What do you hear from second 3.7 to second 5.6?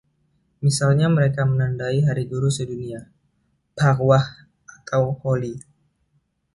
Phagwah, atau Holi.